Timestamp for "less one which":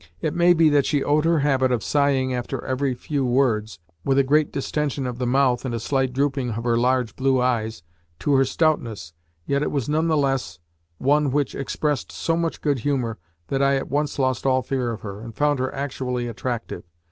10.17-11.53